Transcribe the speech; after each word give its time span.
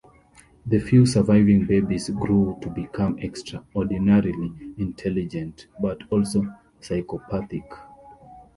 The 0.65 0.79
few 0.79 1.05
surviving 1.05 1.65
babies 1.65 2.09
grew 2.09 2.57
to 2.63 2.71
become 2.71 3.19
extraordinarily 3.19 4.51
intelligent-but 4.79 6.05
also 6.11 6.51
psychopathic. 6.79 7.71